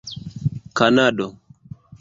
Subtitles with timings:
[0.77, 1.27] kanado